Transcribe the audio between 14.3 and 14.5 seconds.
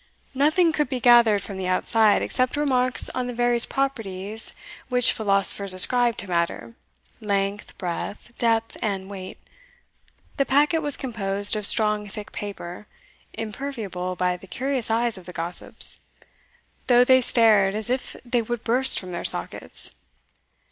the